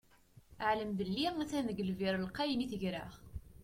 [0.69, 3.11] Ɛlem belli a-t-an deg lbir lqayen i tegreɣ.